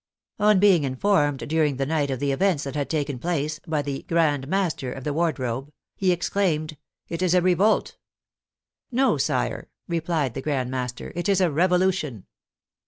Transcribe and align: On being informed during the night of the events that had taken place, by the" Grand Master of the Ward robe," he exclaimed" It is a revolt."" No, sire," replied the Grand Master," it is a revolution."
On 0.39 0.57
being 0.57 0.83
informed 0.83 1.47
during 1.47 1.75
the 1.75 1.85
night 1.85 2.09
of 2.09 2.17
the 2.19 2.31
events 2.31 2.63
that 2.63 2.73
had 2.75 2.89
taken 2.89 3.19
place, 3.19 3.59
by 3.67 3.83
the" 3.83 4.01
Grand 4.09 4.47
Master 4.47 4.91
of 4.91 5.03
the 5.03 5.13
Ward 5.13 5.37
robe," 5.37 5.71
he 5.95 6.11
exclaimed" 6.11 6.75
It 7.07 7.21
is 7.21 7.35
a 7.35 7.41
revolt."" 7.43 7.97
No, 9.01 9.17
sire," 9.17 9.69
replied 9.87 10.33
the 10.33 10.41
Grand 10.41 10.71
Master," 10.71 11.11
it 11.15 11.29
is 11.29 11.39
a 11.39 11.51
revolution." 11.51 12.25